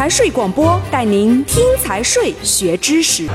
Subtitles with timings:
[0.00, 3.28] 财税广播带您听财税学知识。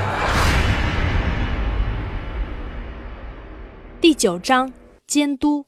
[4.01, 4.73] 第九章
[5.05, 5.67] 监督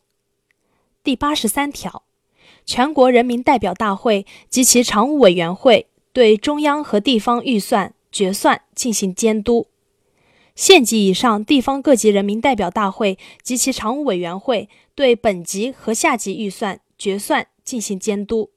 [1.04, 2.02] 第八十三条，
[2.66, 9.68] 全国人民代表大会及其常务委员会对中央和地方预算决算进行监督。
[10.56, 18.50] 县级以上地方各级人民代表大会及其常务委员会对本级和下级预算决算进行监督。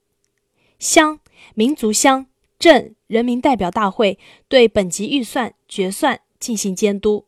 [0.78, 1.20] 乡。
[1.54, 2.26] 民族乡
[2.60, 7.24] 镇人民代表大会对本级预算决算进行监督。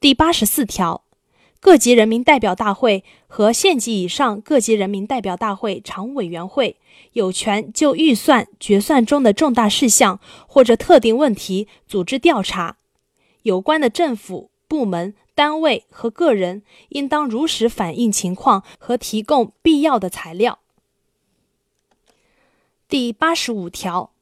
[0.00, 1.04] 第八十四条，
[1.60, 6.78] 各级人民代表大会和县级以上各级人民代表大会常务委员会
[7.12, 12.78] 有权就预算决算中的重大事项或者特定问题组织调查，
[13.42, 20.60] 有关的政府部门、单位和个人应当如实反映情况和提供必要的材料。
[22.92, 24.12] 第八十五条，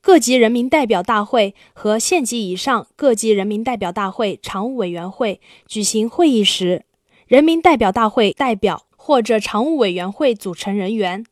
[0.00, 6.86] 各级人民代表大会和县级以上各级人民代表大会常务委员会举行会议时，
[7.26, 11.26] 人民代表大会代表或者常务委员会组成人员，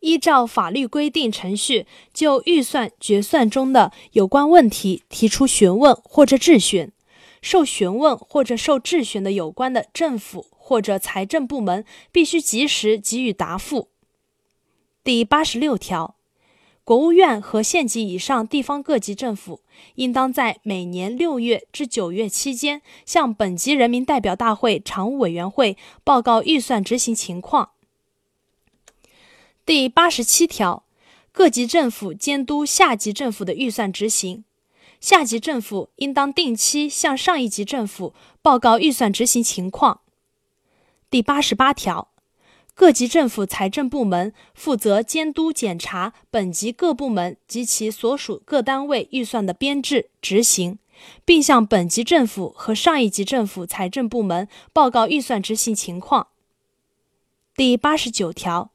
[0.00, 6.90] 依照法律规定程序就预算决算中的有关问题提出询问或者质询，
[7.42, 13.90] 受询问或者受质询的有关的政府或者财政部门必须及时给予答复。
[15.08, 16.16] 第八十六条，
[16.84, 19.62] 国务院和县级以上地方各级政府
[19.94, 27.70] 应当在每年六月至九月期间，向本级人民代表大会常务委员会报告预算执行情况。
[29.64, 30.84] 第八十七条，
[31.32, 34.44] 各级政府监督下级政府的预算执行，
[35.00, 40.02] 下级政府应当定期向上一级政府报告预算执行情况。
[41.08, 42.08] 第八十八条。
[42.78, 50.78] 各级政府财政部门负责监督检查本级各部门及其所属各单位预算的编制执行，
[51.24, 56.28] 并向本级政府和上一级政府财政部门报告预算执行情况。
[57.56, 58.70] 第八十九条，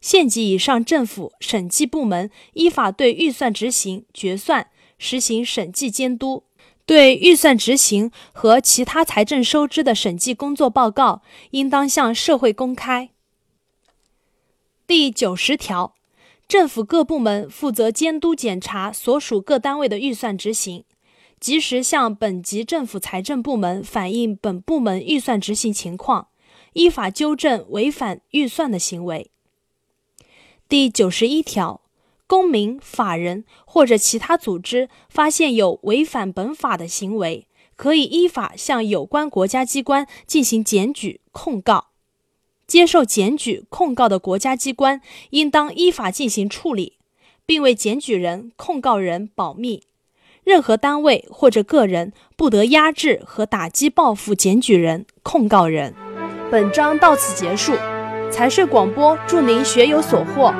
[0.00, 4.68] 县级以上政府审计部门依法对预算执行决算
[4.98, 6.44] 实行审计监督，
[6.86, 13.10] 对预算执行和其他财政收支的审计工作报告，应当向社会公开。
[14.88, 15.94] 第九十条，
[16.48, 20.82] 政府各部门负责监督检查所属各单位的预算执行，
[21.38, 26.28] 及时向本级政府财政部门反映本部门预算执行情况，
[26.72, 29.30] 依法纠正违反预算的行为。
[30.70, 31.82] 第九十一条，
[32.26, 41.87] 公民、法人或者其他组织发现有违反本法的行为，可以依法向有关国家机关进行检举控告。
[42.68, 46.98] 接受检举控告的国家机关，应当依法进行处理，
[47.44, 49.82] 并为检举人、控告人保密。
[50.44, 55.94] 任何单位或者个人不得压制和打击报复检举人、控告人。
[56.50, 57.74] 本章到此结束。
[58.30, 60.54] 财税广播祝您学有所获。